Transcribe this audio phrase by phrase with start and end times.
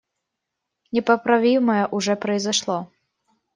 [0.91, 2.89] Непоправимое уже произошло.